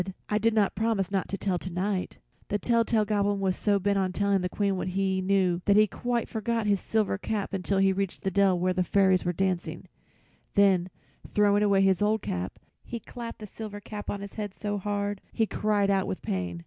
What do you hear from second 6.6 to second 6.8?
his